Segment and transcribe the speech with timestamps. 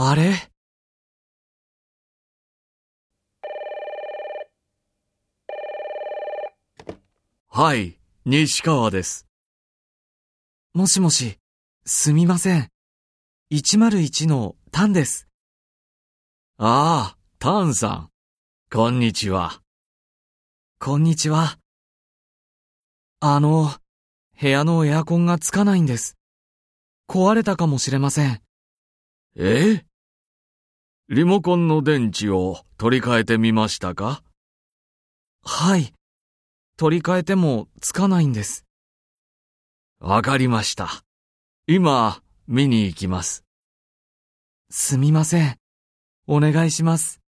[0.00, 0.32] あれ？
[7.48, 9.26] はい、西川です。
[10.72, 11.38] もしもし、
[11.84, 12.68] すみません。
[13.50, 15.26] 101のタンです。
[16.58, 18.10] ああ、タンさん。
[18.72, 19.62] こんにちは。
[20.78, 21.58] こんにちは。
[23.18, 23.72] あの、
[24.40, 26.16] 部屋のエアコンがつかないんです。
[27.08, 28.40] 壊れたかもしれません。
[29.34, 29.87] え？
[31.10, 34.22] リモコンの電池を取り替えてみましたか？
[35.42, 35.94] はい。
[36.76, 38.66] 取り替えてもつかないんです。
[40.00, 41.02] わかりました。
[41.66, 43.42] 今、見に行きます。
[44.68, 45.56] すみません。
[46.26, 47.22] お願いします。